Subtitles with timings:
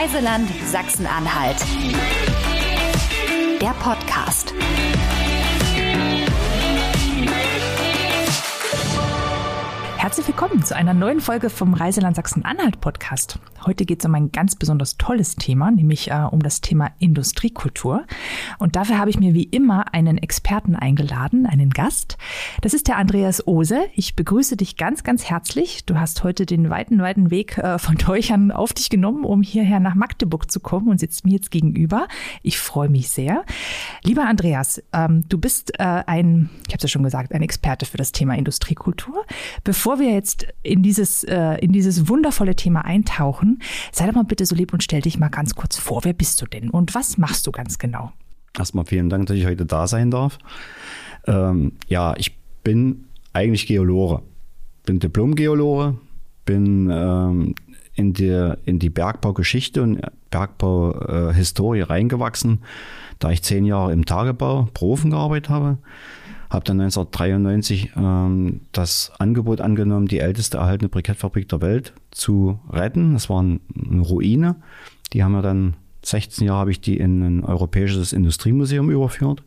[0.00, 1.58] Reiseland Sachsen-Anhalt.
[3.60, 4.54] Der Podcast.
[10.00, 13.38] Herzlich willkommen zu einer neuen Folge vom Reiseland Sachsen-Anhalt Podcast.
[13.66, 18.06] Heute geht es um ein ganz besonders tolles Thema, nämlich äh, um das Thema Industriekultur.
[18.58, 22.16] Und dafür habe ich mir wie immer einen Experten eingeladen, einen Gast.
[22.62, 23.88] Das ist der Andreas Ose.
[23.94, 25.84] Ich begrüße dich ganz, ganz herzlich.
[25.84, 29.80] Du hast heute den weiten, weiten Weg äh, von Teuchern auf dich genommen, um hierher
[29.80, 32.08] nach Magdeburg zu kommen und sitzt mir jetzt gegenüber.
[32.42, 33.44] Ich freue mich sehr.
[34.02, 37.84] Lieber Andreas, ähm, du bist äh, ein, ich habe es ja schon gesagt, ein Experte
[37.84, 39.26] für das Thema Industriekultur.
[39.62, 44.22] Bevor bevor wir jetzt in dieses, äh, in dieses wundervolle Thema eintauchen, sei doch mal
[44.22, 46.04] bitte so lieb und stell dich mal ganz kurz vor.
[46.04, 48.12] Wer bist du denn und was machst du ganz genau?
[48.56, 50.38] Erstmal vielen Dank, dass ich heute da sein darf.
[51.26, 54.22] Ähm, ja, ich bin eigentlich Geologe.
[54.86, 55.96] Bin Diplom-Geologe,
[56.44, 57.56] bin ähm,
[57.96, 62.60] in, die, in die Bergbaugeschichte und Bergbauhistorie äh, reingewachsen,
[63.18, 65.78] da ich zehn Jahre im Tagebau Profen gearbeitet habe
[66.50, 73.12] habe dann 1993 ähm, das Angebot angenommen, die älteste erhaltene Brikettfabrik der Welt zu retten.
[73.12, 73.60] Das war eine
[74.00, 74.56] Ruine.
[75.12, 79.44] Die haben wir dann 16 Jahre habe ich die in ein europäisches Industriemuseum überführt.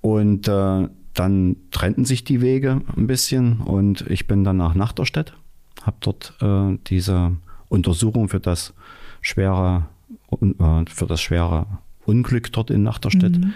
[0.00, 5.34] Und äh, dann trennten sich die Wege ein bisschen und ich bin dann nach Nachterstedt,
[5.82, 7.36] habe dort äh, diese
[7.68, 8.74] Untersuchung für das
[9.20, 9.86] schwere,
[10.32, 11.66] äh, für das schwere
[12.04, 13.54] Unglück dort in Nachterstedt mhm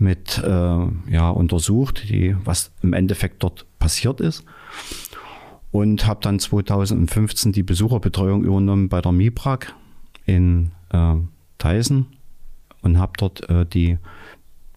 [0.00, 4.44] mit äh, ja, untersucht, die, was im Endeffekt dort passiert ist.
[5.70, 9.74] Und habe dann 2015 die Besucherbetreuung übernommen bei der MIPRAG
[10.24, 11.14] in äh,
[11.58, 12.06] Theisen
[12.80, 13.98] und habe dort äh, die,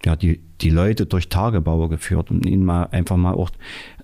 [0.04, 3.50] ja, die, die Leute durch Tagebauer geführt, um ihnen mal einfach mal auch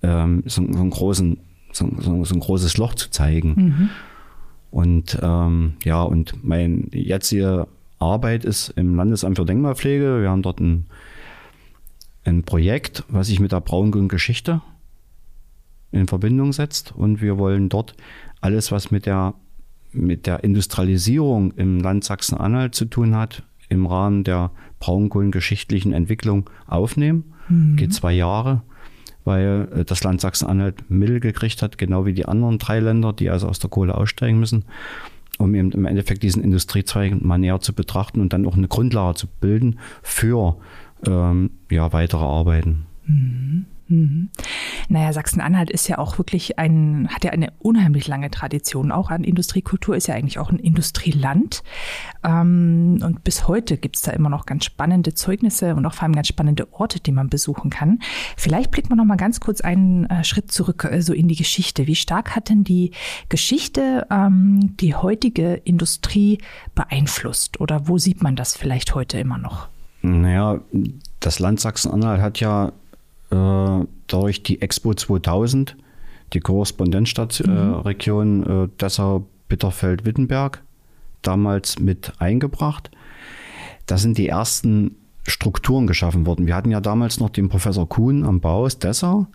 [0.02, 1.38] ähm, so, so, einen großen,
[1.74, 3.54] so, so, so, ein großes Loch zu zeigen.
[3.56, 3.90] Mhm.
[4.72, 7.68] Und ähm, ja, und mein jetziger
[8.00, 10.22] Arbeit ist im Landesamt für Denkmalpflege.
[10.22, 10.86] Wir haben dort ein
[12.24, 14.62] ein Projekt, was sich mit der Braungrün-Geschichte
[15.92, 16.94] in Verbindung setzt.
[16.96, 17.96] Und wir wollen dort
[18.42, 19.34] alles, was mit der,
[19.92, 27.34] mit der Industrialisierung im Land Sachsen-Anhalt zu tun hat, im Rahmen der braunkohlengeschichtlichen Entwicklung aufnehmen.
[27.48, 27.76] Mhm.
[27.76, 28.64] Geht zwei Jahre,
[29.24, 33.30] weil äh, das Land Sachsen-Anhalt Mittel gekriegt hat, genau wie die anderen drei Länder, die
[33.30, 34.66] also aus der Kohle aussteigen müssen,
[35.38, 39.16] um eben im Endeffekt diesen Industriezweig mal näher zu betrachten und dann auch eine Grundlage
[39.16, 40.58] zu bilden für
[41.06, 42.86] ähm, ja, weitere Arbeiten.
[43.06, 43.66] Mhm.
[43.90, 44.30] Mhm.
[44.88, 49.24] Naja, Sachsen-Anhalt ist ja auch wirklich ein, hat ja eine unheimlich lange Tradition auch an
[49.24, 51.64] Industriekultur, ist ja eigentlich auch ein Industrieland.
[52.24, 56.14] Ähm, und bis heute gibt's da immer noch ganz spannende Zeugnisse und auch vor allem
[56.14, 58.00] ganz spannende Orte, die man besuchen kann.
[58.38, 61.36] Vielleicht blickt man noch mal ganz kurz einen äh, Schritt zurück, äh, so in die
[61.36, 61.88] Geschichte.
[61.88, 62.92] Wie stark hat denn die
[63.28, 66.38] Geschichte ähm, die heutige Industrie
[66.76, 67.60] beeinflusst?
[67.60, 69.68] Oder wo sieht man das vielleicht heute immer noch?
[70.02, 70.62] Naja,
[71.20, 72.72] das Land Sachsen-Anhalt hat ja
[73.32, 75.76] äh, durch die Expo 2000
[76.34, 78.64] die Korrespondenzstadtregion mhm.
[78.66, 80.62] äh, Dessau, Bitterfeld, Wittenberg
[81.22, 82.92] damals mit eingebracht.
[83.88, 84.96] Da sind die ersten
[85.28, 86.48] Strukturen geschaffen worden.
[86.48, 89.28] Wir hatten ja damals noch den Professor Kuhn am Bau aus Dessau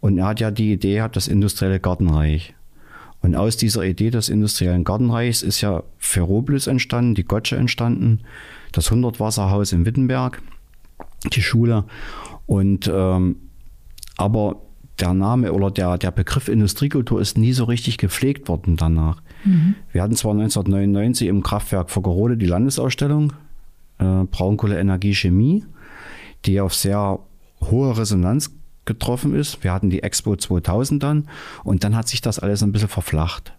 [0.00, 2.54] und er hat ja die Idee gehabt, das industrielle Gartenreich.
[3.20, 8.20] Und aus dieser Idee des industriellen Gartenreichs ist ja Ferropolis entstanden, die Gotsche entstanden,
[8.72, 10.42] das 100-Wasserhaus in Wittenberg,
[11.32, 11.84] die Schule.
[12.46, 13.36] Und ähm,
[14.16, 14.56] aber
[15.00, 19.22] der Name oder der, der Begriff Industriekultur ist nie so richtig gepflegt worden danach.
[19.44, 19.74] Mhm.
[19.90, 23.32] Wir hatten zwar 1999 im Kraftwerk Foggerode die Landesausstellung
[23.98, 25.64] äh, Braunkohle, Energie, Chemie,
[26.44, 27.20] die auf sehr
[27.60, 28.50] hohe Resonanz
[28.84, 29.62] getroffen ist.
[29.62, 31.28] Wir hatten die Expo 2000 dann
[31.64, 33.54] und dann hat sich das alles ein bisschen verflacht.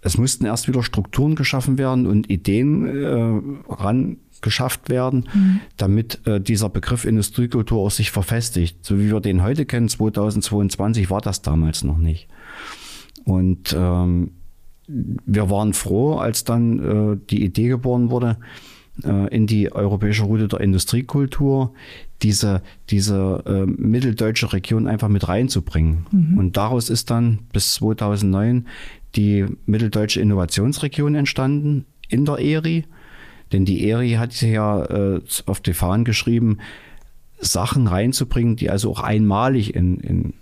[0.00, 5.60] Es mussten erst wieder Strukturen geschaffen werden und Ideen äh, ran geschafft werden, mhm.
[5.76, 8.84] damit äh, dieser Begriff Industriekultur auch sich verfestigt.
[8.84, 12.28] So wie wir den heute kennen, 2022 war das damals noch nicht.
[13.24, 14.30] Und ähm,
[14.86, 18.38] wir waren froh, als dann äh, die Idee geboren wurde,
[19.04, 21.74] äh, in die europäische Route der Industriekultur
[22.22, 26.06] diese, diese äh, mitteldeutsche Region einfach mit reinzubringen.
[26.10, 26.38] Mhm.
[26.38, 28.66] Und daraus ist dann bis 2009
[29.16, 32.84] die mitteldeutsche Innovationsregion entstanden in der ERI.
[33.52, 36.58] Denn die ERI hat sich ja äh, auf die Fahnen geschrieben,
[37.40, 40.34] Sachen reinzubringen, die also auch einmalig in, in,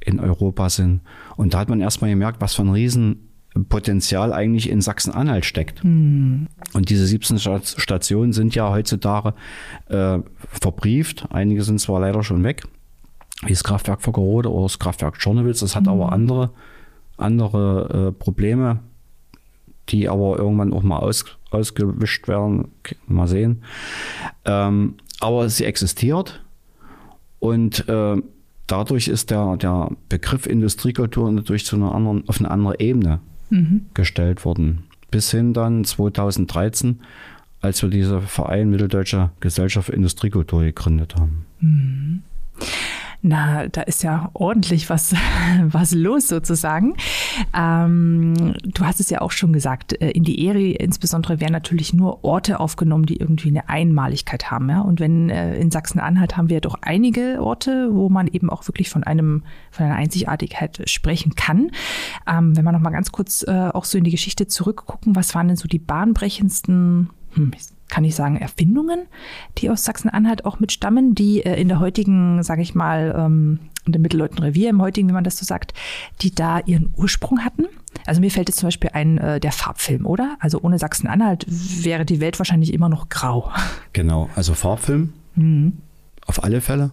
[0.00, 1.00] in Europa sind.
[1.36, 5.84] Und da hat man erstmal gemerkt, was für ein Riesenpotenzial eigentlich in Sachsen-Anhalt steckt.
[5.84, 6.46] Mhm.
[6.72, 9.34] Und diese 17 Stationen sind ja heutzutage
[9.88, 10.18] äh,
[10.48, 11.26] verbrieft.
[11.30, 12.62] Einige sind zwar leider schon weg,
[13.42, 15.60] wie das Kraftwerk Foggerode oder das Kraftwerk Czornowitz.
[15.60, 15.90] Das hat mhm.
[15.90, 16.52] aber andere
[17.20, 18.80] andere äh, Probleme,
[19.88, 22.68] die aber irgendwann auch mal aus, ausgewischt werden.
[23.06, 23.62] Mal sehen.
[24.44, 26.42] Ähm, aber sie existiert
[27.38, 28.16] und äh,
[28.66, 33.20] dadurch ist der, der Begriff Industriekultur natürlich zu einer anderen, auf eine andere Ebene
[33.50, 33.86] mhm.
[33.94, 34.84] gestellt worden.
[35.10, 37.00] Bis hin dann 2013,
[37.60, 41.44] als wir diese Verein Mitteldeutsche Gesellschaft für Industriekultur gegründet haben.
[41.58, 42.22] Mhm
[43.22, 45.14] na, da ist ja ordentlich was,
[45.64, 46.94] was los sozusagen.
[47.54, 51.92] Ähm, du hast es ja auch schon gesagt, äh, in die ERI insbesondere werden natürlich
[51.92, 54.70] nur Orte aufgenommen, die irgendwie eine Einmaligkeit haben.
[54.70, 54.80] Ja?
[54.80, 58.88] Und wenn äh, in Sachsen-Anhalt haben wir doch einige Orte, wo man eben auch wirklich
[58.88, 61.70] von einem, von einer Einzigartigkeit sprechen kann.
[62.26, 65.34] Ähm, wenn wir noch mal ganz kurz äh, auch so in die Geschichte zurückgucken, was
[65.34, 67.52] waren denn so die bahnbrechendsten hm,
[67.90, 69.06] kann ich sagen, Erfindungen,
[69.58, 73.92] die aus Sachsen-Anhalt auch mitstammen, die äh, in der heutigen, sage ich mal, ähm, in
[73.92, 75.74] dem Mittelleuten Revier, im heutigen, wie man das so sagt,
[76.22, 77.66] die da ihren Ursprung hatten.
[78.06, 80.36] Also mir fällt jetzt zum Beispiel ein, äh, der Farbfilm, oder?
[80.40, 83.50] Also ohne Sachsen-Anhalt wäre die Welt wahrscheinlich immer noch grau.
[83.92, 85.78] Genau, also Farbfilm, mhm.
[86.24, 86.92] auf alle Fälle.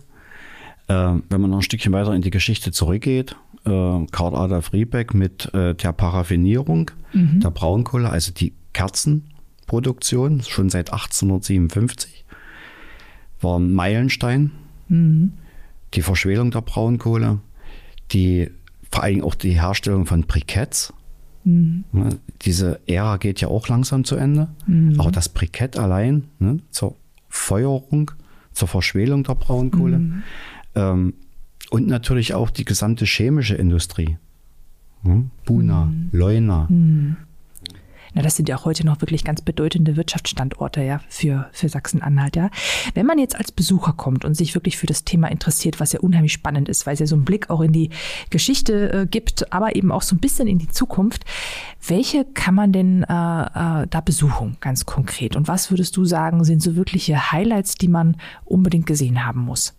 [0.88, 0.94] Äh,
[1.30, 3.36] wenn man noch ein Stückchen weiter in die Geschichte zurückgeht,
[3.66, 3.69] äh,
[4.12, 7.40] Karl Adolf Riebeck mit der Paraffinierung mhm.
[7.40, 9.30] der Braunkohle, also die Kerzen,
[9.68, 12.25] Produktion, schon seit 1857,
[13.42, 14.52] war ein Meilenstein.
[14.88, 15.34] Mhm.
[15.94, 17.40] Die Verschwelung der Braunkohle,
[18.12, 18.50] die,
[18.92, 20.94] vor allem auch die Herstellung von Briketts.
[21.44, 21.84] Mhm.
[21.92, 24.48] Ne, diese Ära geht ja auch langsam zu Ende.
[24.66, 25.00] Mhm.
[25.00, 26.96] Aber das Brikett allein ne, zur
[27.30, 28.12] Feuerung,
[28.54, 30.24] zur Verschwelung der Braunkohle mhm.
[30.75, 31.14] ähm,
[31.69, 34.18] und natürlich auch die gesamte chemische Industrie.
[35.04, 36.10] Ne, Buna, mhm.
[36.12, 37.18] Leuna, mhm.
[38.18, 42.36] Na, das sind ja auch heute noch wirklich ganz bedeutende Wirtschaftsstandorte ja, für, für Sachsen-Anhalt.
[42.36, 42.50] Ja.
[42.96, 46.00] Wenn man jetzt als Besucher kommt und sich wirklich für das Thema interessiert, was ja
[46.00, 47.92] unheimlich spannend ist, weil es ja so einen Blick auch in die
[48.31, 51.25] Geschichte äh, gibt, aber eben auch so ein bisschen in die Zukunft,
[51.88, 55.36] welche kann man denn äh, äh, da besuchen, ganz konkret?
[55.36, 59.75] Und was würdest du sagen, sind so wirkliche Highlights, die man unbedingt gesehen haben muss?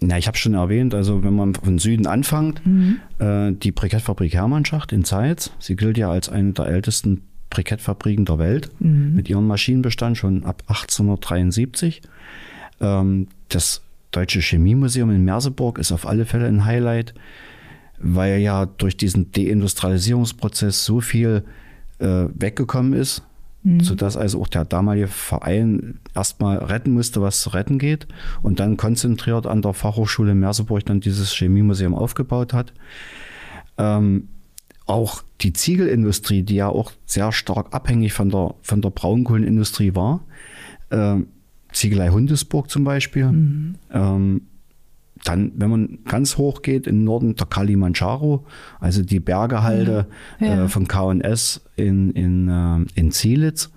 [0.00, 2.96] Na, ich habe schon erwähnt, also wenn man von Süden anfängt, mhm.
[3.20, 8.38] äh, die Brikettfabrik Hermannschacht in Zeitz, sie gilt ja als eine der ältesten Brikettfabriken der
[8.38, 9.14] Welt mhm.
[9.14, 12.00] mit ihrem Maschinenbestand schon ab 1873.
[12.80, 13.82] Ähm, das
[14.12, 17.14] Deutsche Chemiemuseum in Merseburg ist auf alle Fälle ein Highlight,
[17.98, 21.44] weil ja durch diesen Deindustrialisierungsprozess so viel
[21.98, 23.22] äh, weggekommen ist,
[23.62, 23.80] mhm.
[23.80, 28.08] sodass also auch der damalige Verein erstmal retten musste, was zu retten geht
[28.42, 32.72] und dann konzentriert an der Fachhochschule Merseburg dann dieses Chemiemuseum aufgebaut hat.
[33.78, 34.28] Ähm,
[34.90, 40.20] auch die Ziegelindustrie, die ja auch sehr stark abhängig von der, von der Braunkohlenindustrie war,
[40.90, 41.16] äh,
[41.72, 43.74] Ziegelei Hundesburg zum Beispiel, mhm.
[43.92, 44.42] ähm,
[45.24, 48.46] dann, wenn man ganz hoch geht, im Norden der Kalimanjaro,
[48.80, 50.06] also die Bergehalde
[50.40, 50.46] ja.
[50.46, 50.64] Ja.
[50.64, 53.70] Äh, von KS in, in, äh, in Zielitz,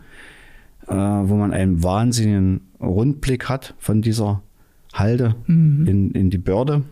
[0.87, 4.41] äh, wo man einen wahnsinnigen Rundblick hat von dieser
[4.93, 5.85] Halde mhm.
[5.87, 6.83] in, in die Börde.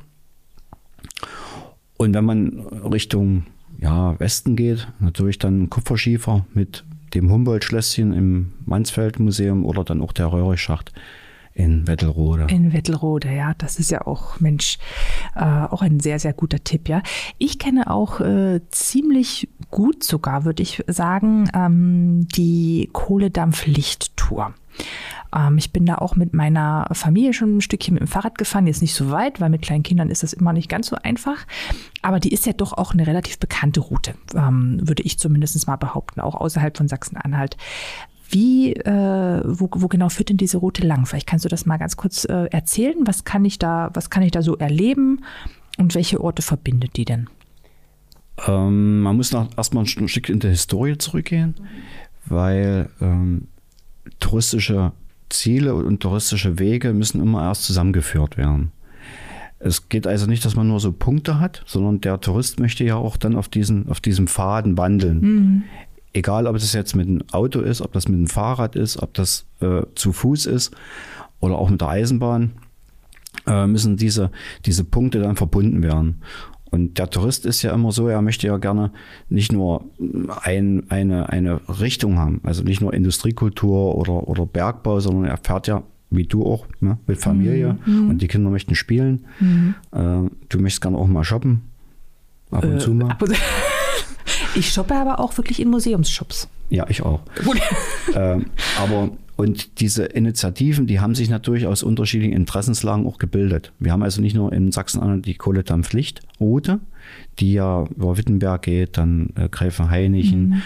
[1.98, 3.46] Und wenn man Richtung
[3.82, 10.32] ja, Westen geht, natürlich dann Kupferschiefer mit dem Humboldt-Schlösschen im Mansfeld-Museum oder dann auch der
[10.32, 10.94] Röhrichschacht
[11.54, 12.48] in Wettelrode.
[12.50, 14.78] In Wettelrode, ja, das ist ja auch, Mensch,
[15.36, 17.02] äh, auch ein sehr, sehr guter Tipp, ja.
[17.40, 24.54] Ich kenne auch äh, ziemlich gut sogar, würde ich sagen, ähm, die Kohledampflichttour.
[25.36, 28.68] Ähm, ich bin da auch mit meiner Familie schon ein Stückchen mit dem Fahrrad gefahren,
[28.68, 31.46] jetzt nicht so weit, weil mit kleinen Kindern ist das immer nicht ganz so einfach.
[32.02, 35.76] Aber die ist ja doch auch eine relativ bekannte Route, ähm, würde ich zumindest mal
[35.76, 37.58] behaupten, auch außerhalb von Sachsen-Anhalt.
[38.30, 41.06] Wie, äh, wo, wo genau führt denn diese Route lang?
[41.06, 42.96] Vielleicht kannst du das mal ganz kurz äh, erzählen.
[43.06, 45.26] Was kann ich da, was kann ich da so erleben
[45.78, 47.30] und welche Orte verbindet die denn?
[48.48, 51.56] Ähm, man muss noch erstmal ein Stück in der Historie zurückgehen,
[52.26, 53.50] weil ähm,
[54.20, 54.94] touristische
[55.32, 58.72] Ziele und touristische Wege müssen immer erst zusammengeführt werden.
[59.64, 62.96] Es geht also nicht, dass man nur so Punkte hat, sondern der Tourist möchte ja
[62.96, 65.22] auch dann auf, diesen, auf diesem Faden wandeln.
[65.22, 65.64] Mhm.
[66.14, 69.14] Egal, ob das jetzt mit dem Auto ist, ob das mit dem Fahrrad ist, ob
[69.14, 70.72] das äh, zu Fuß ist
[71.40, 72.52] oder auch mit der Eisenbahn,
[73.48, 74.32] äh, müssen diese,
[74.66, 76.22] diese Punkte dann verbunden werden.
[76.72, 78.92] Und der Tourist ist ja immer so, er möchte ja gerne
[79.30, 79.84] nicht nur
[80.42, 85.68] ein, eine, eine Richtung haben, also nicht nur Industriekultur oder, oder Bergbau, sondern er fährt
[85.68, 88.10] ja, wie du auch, ne, mit Familie mhm.
[88.10, 89.26] und die Kinder möchten spielen.
[89.40, 89.76] Mhm.
[89.92, 91.62] Äh, du möchtest gerne auch mal shoppen.
[92.52, 93.18] Ab und äh, zu mal.
[94.54, 96.50] Ich shoppe aber auch wirklich in Museumsshops.
[96.70, 97.22] Ja, ich auch.
[98.14, 98.48] ähm,
[98.78, 99.10] aber
[99.42, 103.74] und diese Initiativen, die haben sich natürlich aus unterschiedlichen Interessenslagen auch gebildet.
[103.80, 106.80] Wir haben also nicht nur in Sachsen-Anhalt die Kohledampflichtroute,
[107.40, 110.62] die ja über Wittenberg geht, dann äh, Gräfenhainichen, mhm.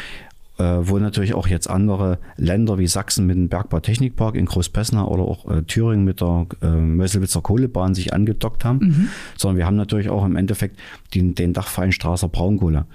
[0.57, 5.23] äh, wo natürlich auch jetzt andere Länder wie Sachsen mit dem Bergbautechnikpark in Großpessner oder
[5.23, 9.07] auch äh, Thüringen mit der äh, Möselwitzer Kohlebahn sich angedockt haben, mhm.
[9.37, 10.77] sondern wir haben natürlich auch im Endeffekt
[11.13, 12.87] den, den Dachverein Straßer Braunkohle,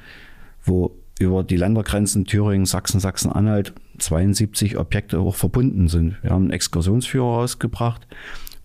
[0.63, 6.17] wo über die Ländergrenzen Thüringen, Sachsen, Sachsen-Anhalt 72 Objekte auch verbunden sind.
[6.23, 8.07] Wir haben einen Exkursionsführer rausgebracht,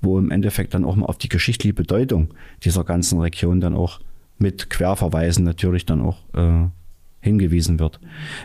[0.02, 4.00] wo im Endeffekt dann auch mal auf die geschichtliche Bedeutung dieser ganzen Region dann auch
[4.38, 6.68] mit Querverweisen natürlich dann auch äh,
[7.22, 8.00] hingewiesen wird.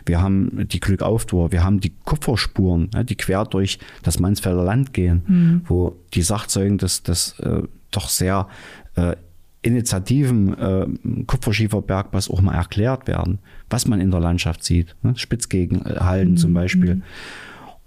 [0.06, 5.22] Wir haben die Glückauftour, wir haben die Kupferspuren, die quer durch das Mansfelder Land gehen,
[5.26, 5.62] mhm.
[5.66, 8.48] wo die Sachzeugen des, des äh, doch sehr
[8.94, 9.16] äh,
[9.62, 10.86] initiativen äh,
[11.26, 14.96] Kupferschieferbergbaus auch mal erklärt werden, was man in der Landschaft sieht.
[15.02, 15.14] Ne?
[15.16, 16.36] Spitzgegenhalden mhm.
[16.36, 16.96] zum Beispiel.
[16.96, 17.02] Mhm.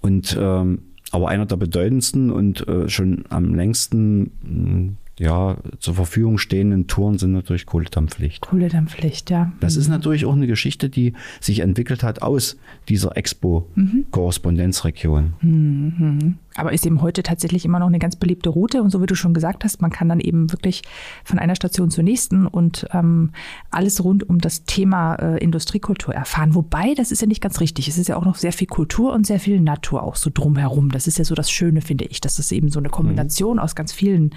[0.02, 0.80] Und ähm,
[1.12, 7.34] aber einer der bedeutendsten und äh, schon am längsten ja, zur Verfügung stehenden Touren sind
[7.34, 8.42] natürlich Kohledampfpflicht.
[8.42, 9.54] Kohledampfpflicht, ja.
[9.60, 9.82] Das mhm.
[9.82, 12.58] ist natürlich auch eine Geschichte, die sich entwickelt hat aus
[12.90, 15.34] dieser Expo-Korrespondenzregion.
[15.42, 16.40] Mhm.
[16.56, 16.60] Mhm.
[16.60, 18.82] Aber ist eben heute tatsächlich immer noch eine ganz beliebte Route.
[18.82, 20.82] Und so wie du schon gesagt hast, man kann dann eben wirklich
[21.24, 23.32] von einer Station zur nächsten und ähm,
[23.72, 26.56] alles rund um das Thema äh, Industriekultur erfahren.
[26.56, 27.88] Wobei, das ist ja nicht ganz richtig.
[27.88, 30.90] Es ist ja auch noch sehr viel Kultur und sehr viel Natur auch so drumherum.
[30.90, 33.64] Das ist ja so das Schöne, finde ich, dass das eben so eine Kombination mhm.
[33.64, 34.36] aus ganz vielen,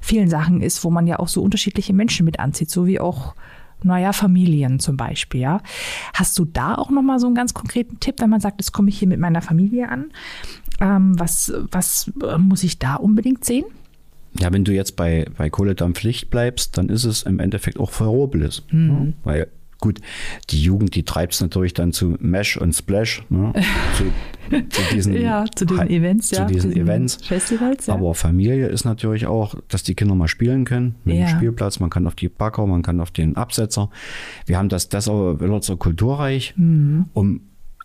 [0.00, 3.34] vielen Sachen ist, wo man ja auch so unterschiedliche Menschen mit anzieht, so wie auch
[3.84, 5.60] naja, Familien zum Beispiel, ja.
[6.14, 8.88] Hast du da auch nochmal so einen ganz konkreten Tipp, wenn man sagt, jetzt komme
[8.88, 10.12] ich hier mit meiner Familie an?
[10.82, 13.64] Ähm, was, was äh, muss ich da unbedingt sehen?
[14.38, 18.62] Ja, wenn du jetzt bei, bei Kohledampflicht bleibst, dann ist es im Endeffekt auch Ferropolis.
[18.70, 19.14] Mhm.
[19.24, 19.48] Weil
[19.82, 19.98] Gut,
[20.50, 23.52] die Jugend, die treibt es natürlich dann zu Mesh und Splash, ne?
[23.96, 24.04] zu,
[24.68, 27.16] zu, diesen, ja, zu diesen Events, zu ja, diesen Events.
[27.16, 27.88] Festivals.
[27.88, 27.94] Ja.
[27.94, 31.26] Aber Familie ist natürlich auch, dass die Kinder mal spielen können mit ja.
[31.26, 31.80] dem Spielplatz.
[31.80, 33.90] Man kann auf die Backer, man kann auf den Absetzer.
[34.46, 37.06] Wir haben das Dessau Wöllerzer Kulturreich, mhm.
[37.12, 37.40] um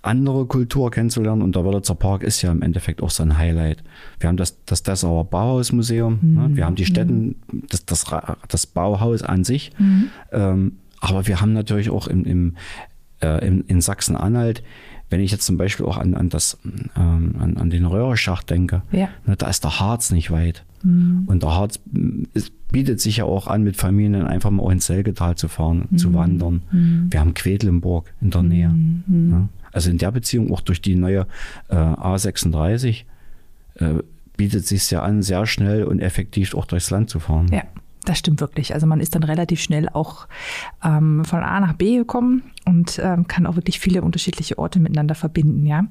[0.07, 1.41] andere Kultur kennenzulernen.
[1.41, 3.83] Und der Wörlitzer Park ist ja im Endeffekt auch so ein Highlight.
[4.19, 6.33] Wir haben das, das Dessauer Bauhausmuseum, mhm.
[6.33, 6.49] ne?
[6.55, 7.63] wir haben die Städten, mhm.
[7.69, 8.05] das, das,
[8.47, 9.71] das Bauhaus an sich.
[9.77, 10.09] Mhm.
[10.31, 12.55] Ähm, aber wir haben natürlich auch im, im,
[13.21, 14.63] äh, in, in Sachsen-Anhalt,
[15.09, 16.57] wenn ich jetzt zum Beispiel auch an, an, das,
[16.95, 19.09] ähm, an, an den Röhrschacht denke, ja.
[19.25, 20.65] ne, da ist der Harz nicht weit.
[20.83, 21.23] Mhm.
[21.27, 21.79] Und der Harz
[22.33, 25.87] es bietet sich ja auch an, mit Familien einfach mal auch ins Selgetal zu fahren,
[25.89, 25.97] mhm.
[25.97, 26.61] zu wandern.
[26.71, 27.07] Mhm.
[27.09, 28.69] Wir haben Quedlinburg in der Nähe.
[28.69, 29.03] Mhm.
[29.29, 29.49] Ne?
[29.77, 31.27] Also in der Beziehung auch durch die neue
[31.69, 33.03] äh, A36
[33.75, 33.85] äh,
[34.35, 37.47] bietet sich ja an, sehr schnell und effektiv auch durchs Land zu fahren.
[37.51, 37.63] Ja.
[38.05, 38.73] Das stimmt wirklich.
[38.73, 40.29] Also man ist dann relativ schnell auch
[40.81, 45.13] ähm, von A nach B gekommen und ähm, kann auch wirklich viele unterschiedliche Orte miteinander
[45.13, 45.65] verbinden.
[45.65, 45.83] Ja,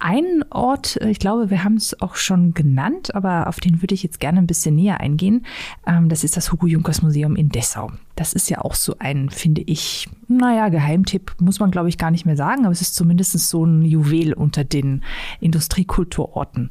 [0.00, 3.94] ein Ort, äh, ich glaube, wir haben es auch schon genannt, aber auf den würde
[3.94, 5.46] ich jetzt gerne ein bisschen näher eingehen.
[5.86, 7.92] Ähm, das ist das Hugo Junkers Museum in Dessau.
[8.16, 12.10] Das ist ja auch so ein, finde ich, naja, Geheimtipp muss man glaube ich gar
[12.10, 15.04] nicht mehr sagen, aber es ist zumindest so ein Juwel unter den
[15.40, 16.70] Industriekulturorten.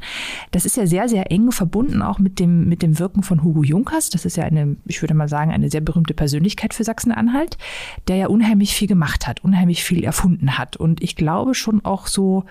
[0.52, 3.64] Das ist ja sehr, sehr eng verbunden auch mit dem, mit dem Wirken von Hugo
[3.64, 4.10] Junkers.
[4.10, 7.58] Das ist ja eine, ich würde mal sagen, eine sehr berühmte Persönlichkeit für Sachsen-Anhalt,
[8.08, 12.08] der ja unheimlich viel gemacht hat, unheimlich viel erfunden hat und ich glaube schon auch
[12.08, 12.44] so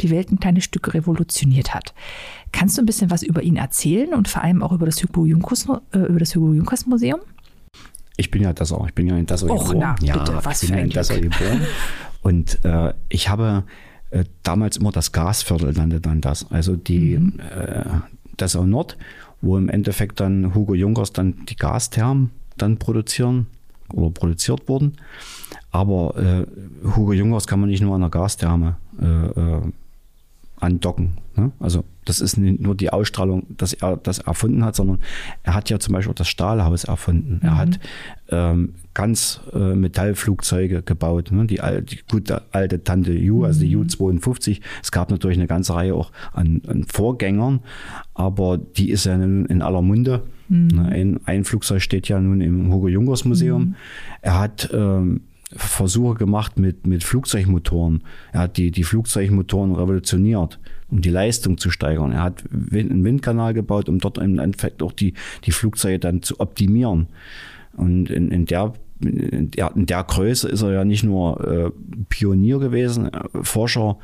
[0.00, 1.94] die Welt ein kleines Stück revolutioniert hat.
[2.52, 5.26] Kannst du ein bisschen was über ihn erzählen und vor allem auch über das Hugo
[5.26, 7.20] Junkers, äh, über das Hugo Junkers Museum?
[8.20, 9.96] Ich bin ja Dessau, ich bin ja in Dessau Och, geboren.
[10.02, 11.62] Na, bitte, ja, was ich bin ja in Dessau geboren.
[12.22, 13.64] Und äh, ich habe
[14.10, 17.40] äh, damals immer das Gasviertel nannte dann das, also die mhm.
[17.40, 17.84] äh,
[18.38, 18.98] Dessau Nord,
[19.40, 23.46] wo im Endeffekt dann Hugo Junkers dann die Gasthermen dann produzieren
[23.94, 24.98] oder produziert wurden.
[25.70, 26.46] Aber äh,
[26.94, 29.62] Hugo Jungers kann man nicht nur an der Gastherme äh, äh,
[30.60, 31.14] andocken.
[31.36, 31.52] Ne?
[31.58, 35.00] Also das ist nicht nur die Ausstrahlung, dass er das erfunden hat, sondern
[35.42, 37.40] er hat ja zum Beispiel auch das Stahlhaus erfunden.
[37.42, 37.48] Mhm.
[37.48, 37.80] Er hat
[38.30, 41.30] ähm, ganz äh, Metallflugzeuge gebaut.
[41.30, 41.46] Ne?
[41.46, 44.60] Die, die gute alte Tante U, also die U-52.
[44.82, 47.60] Es gab natürlich eine ganze Reihe auch an, an Vorgängern,
[48.14, 50.22] aber die ist ja in, in aller Munde.
[50.48, 50.66] Mhm.
[50.68, 50.88] Ne?
[50.88, 53.62] Ein, ein, Flugzeug steht ja nun im Hugo Jungers Museum.
[53.62, 53.74] Mhm.
[54.20, 55.22] Er hat ähm,
[55.52, 58.04] Versuche gemacht mit, mit Flugzeugmotoren.
[58.32, 62.12] Er hat die, die Flugzeugmotoren revolutioniert, um die Leistung zu steigern.
[62.12, 65.14] Er hat einen Windkanal gebaut, um dort im Endeffekt auch die,
[65.44, 67.08] die Flugzeuge dann zu optimieren.
[67.72, 71.70] Und in, in der in der, in der Größe ist er ja nicht nur äh,
[72.10, 73.96] Pionier gewesen, äh, Forscher,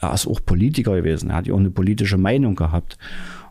[0.00, 1.30] er ist auch Politiker gewesen.
[1.30, 2.96] Er hat ja auch eine politische Meinung gehabt.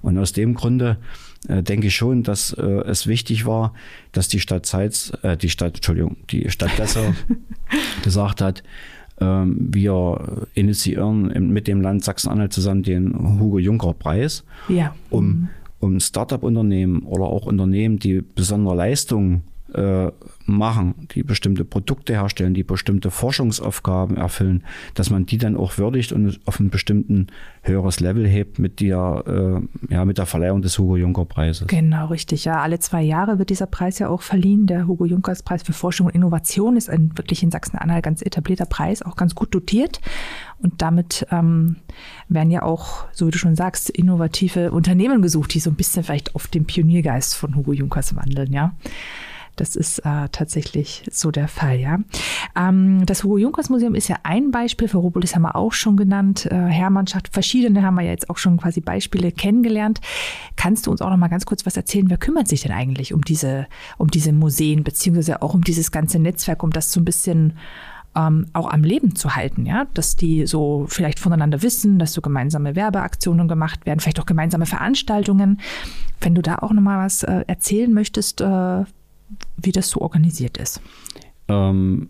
[0.01, 0.97] Und aus dem Grunde
[1.47, 3.73] äh, denke ich schon, dass äh, es wichtig war,
[4.11, 7.13] dass die Stadt Zeitz, äh, die Stadt, Entschuldigung, die Stadt Dessau
[8.03, 8.63] gesagt hat,
[9.19, 14.95] ähm, wir initiieren mit dem Land Sachsen-Anhalt zusammen den Hugo Juncker Preis, ja.
[15.09, 15.49] um, mhm.
[15.79, 19.43] um Start-up-Unternehmen oder auch Unternehmen, die besondere Leistungen
[19.75, 20.11] äh,
[20.45, 24.63] machen, die bestimmte Produkte herstellen, die bestimmte Forschungsaufgaben erfüllen,
[24.93, 27.27] dass man die dann auch würdigt und auf einen bestimmten
[27.61, 31.67] höheres Level hebt mit der, äh, ja, mit der Verleihung des Hugo Juncker Preises.
[31.67, 32.45] Genau, richtig.
[32.45, 34.67] Ja, alle zwei Jahre wird dieser Preis ja auch verliehen.
[34.67, 38.65] Der Hugo Junkers Preis für Forschung und Innovation ist ein wirklich in Sachsen-Anhalt ganz etablierter
[38.65, 40.01] Preis, auch ganz gut dotiert.
[40.59, 41.77] Und damit ähm,
[42.29, 46.03] werden ja auch, so wie du schon sagst, innovative Unternehmen gesucht, die so ein bisschen
[46.03, 48.73] vielleicht auf den Pioniergeist von Hugo Junkers wandeln, ja.
[49.55, 51.99] Das ist äh, tatsächlich so der Fall, ja.
[52.55, 55.95] Ähm, das Hugo Junkers Museum ist ja ein Beispiel, für Robolis haben wir auch schon
[55.95, 60.01] genannt, äh, Hermannschaft, verschiedene haben wir ja jetzt auch schon quasi Beispiele kennengelernt.
[60.55, 63.13] Kannst du uns auch noch mal ganz kurz was erzählen, wer kümmert sich denn eigentlich
[63.13, 63.67] um diese,
[63.97, 67.53] um diese Museen, beziehungsweise auch um dieses ganze Netzwerk, um das so ein bisschen
[68.15, 72.21] ähm, auch am Leben zu halten, ja, dass die so vielleicht voneinander wissen, dass so
[72.21, 75.59] gemeinsame Werbeaktionen gemacht werden, vielleicht auch gemeinsame Veranstaltungen.
[76.21, 78.83] Wenn du da auch noch mal was äh, erzählen möchtest, äh,
[79.57, 80.81] wie das so organisiert ist.
[81.47, 82.09] Ähm,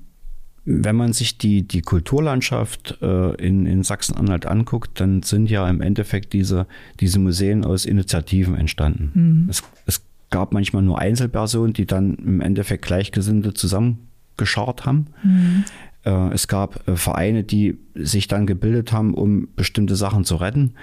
[0.66, 5.82] wenn man sich die, die Kulturlandschaft äh, in, in Sachsen-Anhalt anguckt, dann sind ja im
[5.82, 6.68] Endeffekt diese,
[7.00, 9.12] diese Museen aus Initiativen entstanden.
[9.14, 9.50] Mhm.
[9.50, 15.08] Es, es gab manchmal nur Einzelpersonen, die dann im Endeffekt Gleichgesinnte zusammengeschart haben.
[15.24, 15.66] Mhm.
[16.06, 20.74] Äh, es gab äh, Vereine, die sich dann gebildet haben, um bestimmte Sachen zu retten.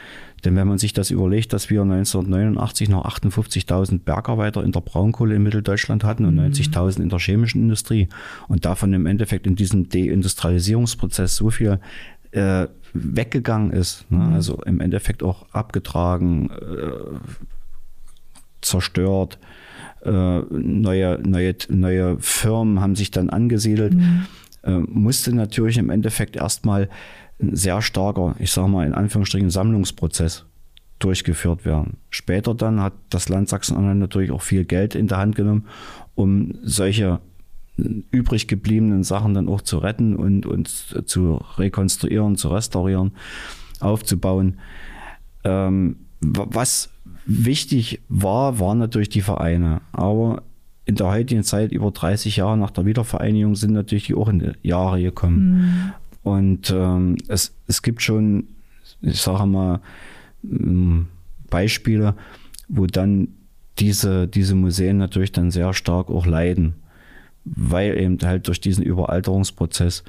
[0.44, 5.34] Denn wenn man sich das überlegt, dass wir 1989 noch 58.000 Bergarbeiter in der Braunkohle
[5.34, 7.02] in Mitteldeutschland hatten und 90.000 mhm.
[7.04, 8.08] in der chemischen Industrie
[8.48, 11.78] und davon im Endeffekt in diesem Deindustrialisierungsprozess so viel
[12.30, 14.18] äh, weggegangen ist, ne?
[14.18, 14.34] Mhm.
[14.34, 17.18] also im Endeffekt auch abgetragen, äh,
[18.62, 19.38] zerstört,
[20.02, 23.94] äh, neue, neue, neue Firmen haben sich dann angesiedelt.
[23.94, 24.26] Mhm
[24.62, 26.88] musste natürlich im Endeffekt erstmal
[27.40, 30.44] ein sehr starker, ich sage mal in Anführungsstrichen, Sammlungsprozess
[30.98, 31.96] durchgeführt werden.
[32.10, 35.66] Später dann hat das Land Sachsen-Anhalt natürlich auch viel Geld in der Hand genommen,
[36.14, 37.20] um solche
[38.10, 43.12] übrig gebliebenen Sachen dann auch zu retten und, und zu rekonstruieren, zu restaurieren,
[43.80, 44.58] aufzubauen.
[45.44, 46.90] Ähm, was
[47.24, 49.80] wichtig war, waren natürlich die Vereine.
[49.92, 50.42] Aber
[50.90, 54.52] in der heutigen Zeit, über 30 Jahre nach der Wiedervereinigung, sind natürlich auch in die
[54.62, 55.52] Jahre gekommen.
[55.52, 55.92] Mhm.
[56.22, 58.48] Und ähm, es, es gibt schon,
[59.00, 59.80] ich sage mal,
[60.42, 61.06] ähm,
[61.48, 62.16] Beispiele,
[62.68, 63.28] wo dann
[63.78, 66.74] diese, diese Museen natürlich dann sehr stark auch leiden,
[67.44, 70.02] weil eben halt durch diesen Überalterungsprozess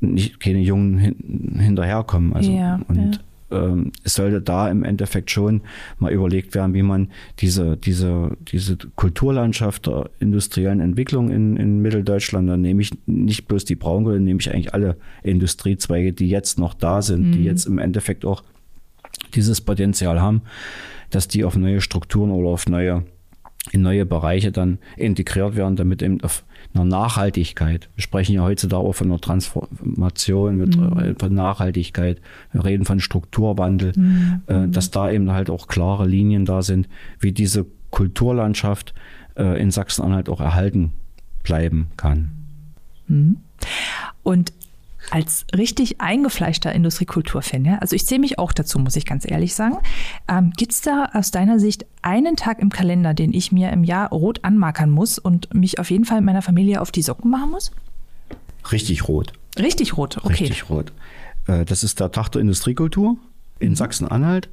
[0.00, 2.32] nicht, keine Jungen hin, hinterherkommen.
[2.32, 5.62] Also, ja, und ja ähm, es sollte da im Endeffekt schon
[5.98, 12.48] mal überlegt werden, wie man diese, diese, diese Kulturlandschaft der industriellen Entwicklung in, in Mitteldeutschland,
[12.48, 16.74] dann nehme ich nicht bloß die Braunkohle, nehme ich eigentlich alle Industriezweige, die jetzt noch
[16.74, 17.32] da sind, mhm.
[17.32, 18.42] die jetzt im Endeffekt auch
[19.34, 20.42] dieses Potenzial haben,
[21.10, 23.04] dass die auf neue Strukturen oder auf neue
[23.72, 28.82] in neue Bereiche dann integriert werden, damit eben auf einer Nachhaltigkeit, wir sprechen ja heutzutage
[28.82, 31.16] auch von einer Transformation, mit, mhm.
[31.18, 32.20] von Nachhaltigkeit,
[32.52, 34.42] wir reden von Strukturwandel, mhm.
[34.46, 36.88] äh, dass da eben halt auch klare Linien da sind,
[37.20, 38.92] wie diese Kulturlandschaft
[39.36, 40.92] äh, in Sachsen-Anhalt auch erhalten
[41.44, 42.30] bleiben kann.
[43.06, 43.36] Mhm.
[44.22, 44.52] Und
[45.10, 49.54] als richtig eingefleischter Industriekulturfan, ja, also ich zähle mich auch dazu, muss ich ganz ehrlich
[49.54, 49.78] sagen.
[50.28, 53.84] Ähm, Gibt es da aus deiner Sicht einen Tag im Kalender, den ich mir im
[53.84, 57.30] Jahr rot anmarkern muss und mich auf jeden Fall mit meiner Familie auf die Socken
[57.30, 57.70] machen muss?
[58.72, 59.32] Richtig rot.
[59.58, 60.28] Richtig rot, okay.
[60.28, 60.92] Richtig rot.
[61.46, 63.16] Äh, das ist der Tag der Industriekultur
[63.58, 63.76] in mhm.
[63.76, 64.48] Sachsen-Anhalt.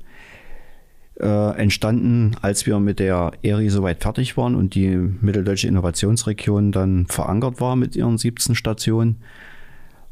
[1.20, 7.06] Äh, entstanden, als wir mit der ERI soweit fertig waren und die Mitteldeutsche Innovationsregion dann
[7.08, 9.22] verankert war mit ihren 17 Stationen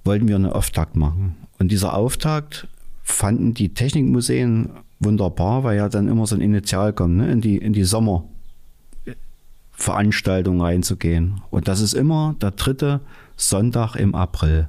[0.10, 1.36] wollten wir einen Auftakt machen.
[1.60, 2.68] Und dieser Auftakt
[3.04, 7.60] fanden die Technikmuseen wunderbar, weil ja dann immer so ein Initial kommt, ne, in die,
[7.60, 11.42] in die Sommerveranstaltung reinzugehen.
[11.52, 13.02] Und das ist immer der dritte
[13.36, 14.68] Sonntag im April.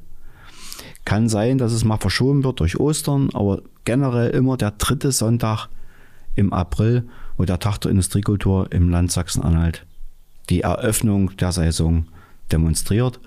[1.06, 5.68] Kann sein, dass es mal verschoben wird durch Ostern, aber generell immer der dritte Sonntag
[6.34, 9.86] im April, wo der Tag der Industriekultur im Land Sachsen-Anhalt
[10.50, 12.04] die Eröffnung der Saison
[12.52, 13.20] demonstriert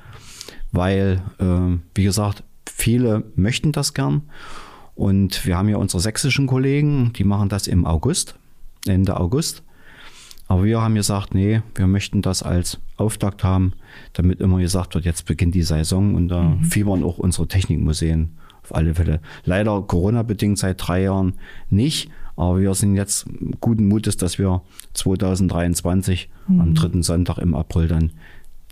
[0.74, 4.24] weil, äh, wie gesagt, viele möchten das gern.
[4.96, 8.36] Und wir haben ja unsere sächsischen Kollegen, die machen das im August,
[8.86, 9.64] Ende August.
[10.48, 13.74] Aber wir haben gesagt, nee, wir möchten das als Auftakt haben,
[14.12, 16.64] damit immer gesagt wird, jetzt beginnt die Saison und da mhm.
[16.66, 19.20] fiebern auch unsere Technikmuseen auf alle Fälle.
[19.46, 21.34] Leider Corona-bedingt seit drei Jahren
[21.70, 23.26] nicht, aber wir sind jetzt
[23.62, 24.62] guten Mutes, dass wir
[24.94, 26.62] 2023 mhm.
[26.62, 28.12] am dritten Sonntag im April dann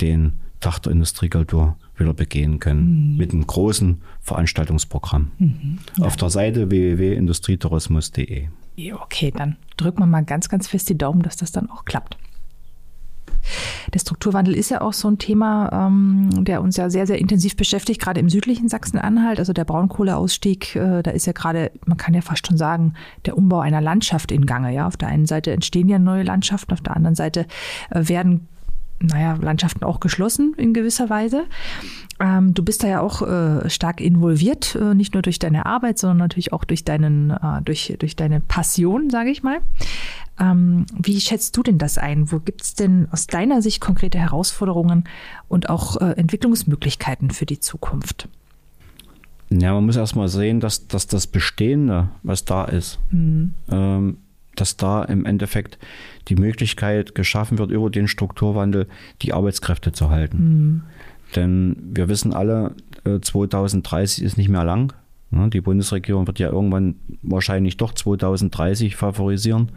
[0.02, 3.12] den Tag der Industriekultur wieder begehen können.
[3.12, 3.18] Mhm.
[3.18, 5.32] Mit einem großen Veranstaltungsprogramm.
[5.38, 5.80] Mhm.
[5.98, 6.06] Ja.
[6.06, 8.48] Auf der Seite www.industrietourismus.de.
[8.94, 12.18] Okay, dann drücken wir mal ganz, ganz fest die Daumen, dass das dann auch klappt.
[13.94, 17.56] Der Strukturwandel ist ja auch so ein Thema, ähm, der uns ja sehr, sehr intensiv
[17.56, 19.40] beschäftigt, gerade im südlichen Sachsen-Anhalt.
[19.40, 22.94] Also der Braunkohleausstieg, äh, da ist ja gerade, man kann ja fast schon sagen,
[23.26, 24.74] der Umbau einer Landschaft in Gange.
[24.74, 27.48] Ja, auf der einen Seite entstehen ja neue Landschaften, auf der anderen Seite
[27.90, 28.48] äh, werden
[29.02, 31.46] naja, Landschaften auch geschlossen in gewisser Weise.
[32.20, 35.98] Ähm, du bist da ja auch äh, stark involviert, äh, nicht nur durch deine Arbeit,
[35.98, 39.60] sondern natürlich auch durch, deinen, äh, durch, durch deine Passion, sage ich mal.
[40.40, 42.32] Ähm, wie schätzt du denn das ein?
[42.32, 45.06] Wo gibt es denn aus deiner Sicht konkrete Herausforderungen
[45.48, 48.28] und auch äh, Entwicklungsmöglichkeiten für die Zukunft?
[49.50, 53.54] Ja, man muss erstmal sehen, dass, dass das Bestehende, was da ist, mhm.
[53.70, 54.18] ähm,
[54.62, 55.80] dass da im Endeffekt
[56.28, 58.88] die Möglichkeit geschaffen wird, über den Strukturwandel
[59.24, 60.38] die Arbeitskräfte zu halten.
[60.38, 60.84] Mhm.
[61.36, 64.94] Denn wir wissen alle, 2030 äh, ist nicht mehr lang.
[65.32, 69.72] Ne, die Bundesregierung wird ja irgendwann wahrscheinlich doch 2030 favorisieren,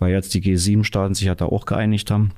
[0.00, 2.32] weil jetzt die G7-Staaten sich ja da auch geeinigt haben.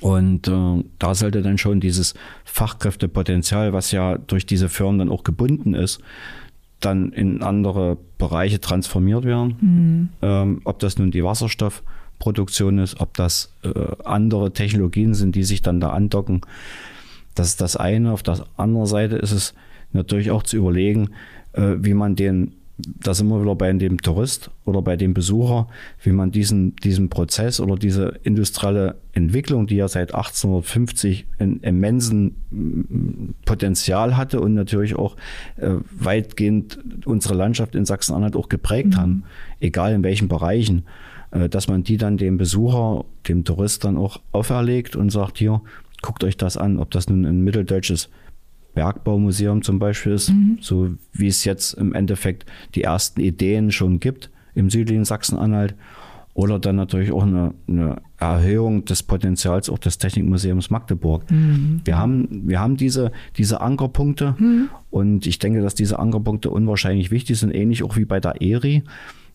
[0.00, 2.14] Und äh, da sollte dann schon dieses
[2.44, 6.00] Fachkräftepotenzial, was ja durch diese Firmen dann auch gebunden ist,
[6.80, 9.56] dann in andere Bereiche transformiert werden.
[9.60, 10.08] Mhm.
[10.22, 13.70] Ähm, ob das nun die Wasserstoffproduktion ist, ob das äh,
[14.04, 16.40] andere Technologien sind, die sich dann da andocken.
[17.34, 18.12] Das ist das eine.
[18.12, 19.54] Auf der anderen Seite ist es
[19.92, 21.10] natürlich auch zu überlegen,
[21.52, 25.68] äh, wie man den da sind wir wieder bei dem Tourist oder bei dem Besucher,
[26.02, 32.36] wie man diesen, diesen Prozess oder diese industrielle Entwicklung, die ja seit 1850 ein immensen
[32.50, 35.16] mm, Potenzial hatte und natürlich auch
[35.56, 38.96] äh, weitgehend unsere Landschaft in Sachsen-Anhalt auch geprägt mhm.
[38.96, 39.24] haben,
[39.60, 40.84] egal in welchen Bereichen,
[41.30, 45.60] äh, dass man die dann dem Besucher, dem Tourist dann auch auferlegt und sagt, hier,
[46.02, 48.08] guckt euch das an, ob das nun ein mitteldeutsches
[48.80, 50.56] Bergbaumuseum zum Beispiel ist, mhm.
[50.62, 55.74] so wie es jetzt im Endeffekt die ersten Ideen schon gibt im südlichen Sachsen-Anhalt.
[56.32, 61.30] Oder dann natürlich auch eine, eine, Erhöhung des Potenzials auch des Technikmuseums Magdeburg.
[61.30, 61.82] Mhm.
[61.84, 64.70] Wir haben, wir haben diese, diese Ankerpunkte mhm.
[64.90, 68.82] und ich denke, dass diese Ankerpunkte unwahrscheinlich wichtig sind, ähnlich auch wie bei der ERI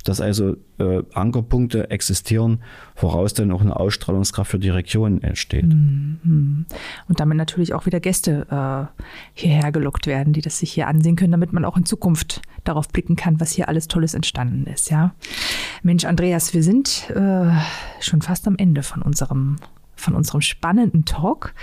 [0.06, 2.60] dass also äh, Ankerpunkte existieren,
[2.96, 5.66] woraus dann auch eine Ausstrahlungskraft für die Region entsteht.
[5.66, 6.66] Mhm.
[7.10, 9.02] Und damit natürlich auch wieder Gäste äh,
[9.34, 12.88] hierher gelockt werden, die das sich hier ansehen können, damit man auch in Zukunft darauf
[12.88, 14.90] blicken kann, was hier alles Tolles entstanden ist.
[14.90, 15.14] Ja,
[15.84, 17.52] Mensch, Andreas, wir sind äh,
[18.00, 19.58] schon fast am Ende von unserem
[19.96, 21.54] von unserem spannenden Talk.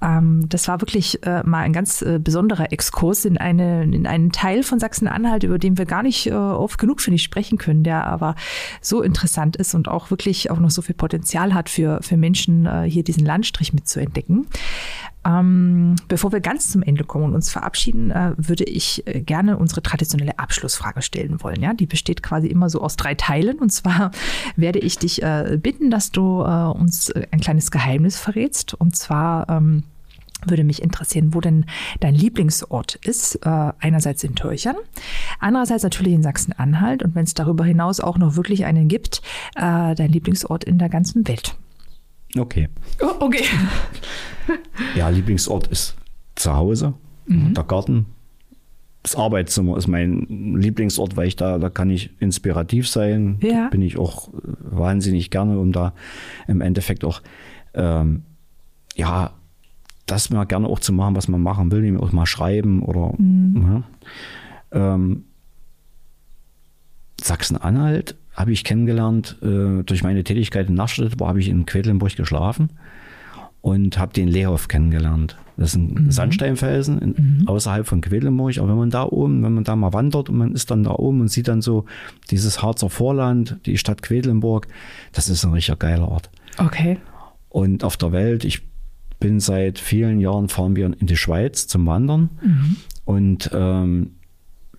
[0.00, 4.32] Ähm, das war wirklich äh, mal ein ganz äh, besonderer Exkurs in, eine, in einen
[4.32, 7.84] Teil von Sachsen-Anhalt, über den wir gar nicht äh, oft genug, finde ich, sprechen können,
[7.84, 8.34] der aber
[8.80, 12.66] so interessant ist und auch wirklich auch noch so viel Potenzial hat für, für Menschen,
[12.66, 14.46] äh, hier diesen Landstrich mitzuentdecken.
[15.24, 19.58] Ähm, bevor wir ganz zum Ende kommen und uns verabschieden, äh, würde ich äh, gerne
[19.58, 21.60] unsere traditionelle Abschlussfrage stellen wollen.
[21.60, 23.58] Ja, die besteht quasi immer so aus drei Teilen.
[23.58, 24.12] Und zwar
[24.56, 28.72] werde ich dich äh, bitten, dass du äh, uns äh, ein kleines Geheimnis verrätst.
[28.72, 29.82] Und zwar ähm,
[30.46, 31.66] würde mich interessieren, wo denn
[32.00, 33.34] dein Lieblingsort ist.
[33.44, 34.76] Äh, einerseits in Törchern,
[35.38, 39.20] andererseits natürlich in Sachsen-Anhalt und wenn es darüber hinaus auch noch wirklich einen gibt,
[39.54, 41.56] dein Lieblingsort in der ganzen Welt.
[42.36, 42.68] Okay.
[43.00, 43.44] Oh, okay.
[44.96, 45.96] ja, Lieblingsort ist
[46.36, 46.94] zu Hause,
[47.26, 47.54] mhm.
[47.54, 48.06] der Garten.
[49.02, 53.38] Das Arbeitszimmer ist mein Lieblingsort, weil ich da, da kann ich inspirativ sein.
[53.40, 53.64] Ja.
[53.64, 55.94] Da bin ich auch wahnsinnig gerne, um da
[56.46, 57.22] im Endeffekt auch,
[57.72, 58.22] ähm,
[58.94, 59.32] ja,
[60.06, 63.14] das mal gerne auch zu machen, was man machen will, nämlich auch mal schreiben oder
[63.16, 63.84] mhm.
[64.72, 64.94] ja.
[64.94, 65.24] ähm,
[67.22, 72.16] Sachsen-Anhalt habe ich kennengelernt äh, durch meine Tätigkeit in Nachstadt, wo habe ich in Quedlinburg
[72.16, 72.70] geschlafen
[73.60, 75.36] und habe den Lehoff kennengelernt.
[75.56, 76.10] Das ist ein mhm.
[76.10, 77.48] Sandsteinfelsen in, mhm.
[77.48, 78.56] außerhalb von Quedlinburg.
[78.58, 80.92] Aber wenn man da oben, wenn man da mal wandert und man ist dann da
[80.92, 81.84] oben und sieht dann so
[82.30, 84.68] dieses Harzer Vorland, die Stadt Quedlinburg,
[85.12, 86.30] das ist ein richtig geiler Ort.
[86.56, 86.98] Okay.
[87.50, 88.62] Und auf der Welt, ich
[89.18, 92.30] bin seit vielen Jahren, fahren wir in die Schweiz zum Wandern.
[92.42, 92.76] Mhm.
[93.04, 94.12] Und ähm,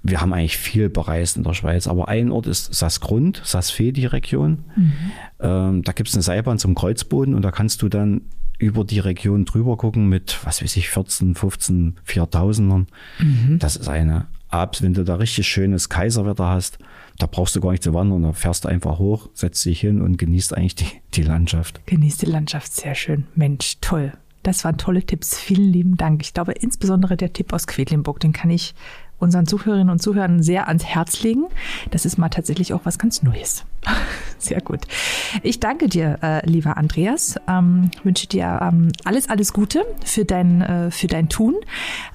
[0.04, 4.06] wir haben eigentlich viel bereist in der Schweiz, aber ein Ort ist Sassgrund, Sassfee, die
[4.06, 4.66] Region.
[4.76, 4.94] Mhm.
[5.40, 8.22] Ähm, da gibt es eine Seilbahn zum Kreuzboden und da kannst du dann
[8.58, 12.86] über die Region drüber gucken mit, was weiß ich, 14, 15, 4000ern.
[13.20, 13.60] Mhm.
[13.60, 16.78] Das ist eine Abs, wenn du da richtig schönes Kaiserwetter hast,
[17.18, 20.02] da brauchst du gar nicht zu wandern, da fährst du einfach hoch, setzt dich hin
[20.02, 21.86] und genießt eigentlich die, die Landschaft.
[21.86, 23.26] Genießt die Landschaft, sehr schön.
[23.36, 24.14] Mensch, toll.
[24.44, 25.38] Das waren tolle Tipps.
[25.38, 26.24] Vielen lieben Dank.
[26.24, 28.74] Ich glaube, insbesondere der Tipp aus Quedlinburg, den kann ich
[29.22, 31.46] unseren Zuhörerinnen und Zuhörern sehr ans Herz legen.
[31.92, 33.66] Das ist mal tatsächlich auch was ganz Neues.
[34.38, 34.82] Sehr gut.
[35.44, 37.36] Ich danke dir, äh, lieber Andreas.
[37.48, 41.56] Ähm, wünsche dir ähm, alles, alles Gute für dein, äh, für dein Tun,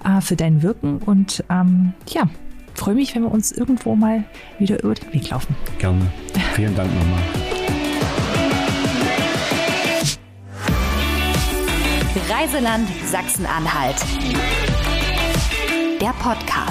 [0.05, 2.29] äh, für dein Wirken und ähm, ja,
[2.75, 4.25] freue mich, wenn wir uns irgendwo mal
[4.59, 5.55] wieder über den Weg laufen.
[5.79, 6.11] Gerne.
[6.55, 7.23] Vielen Dank nochmal.
[12.29, 13.97] Reiseland Sachsen-Anhalt.
[16.01, 16.13] Der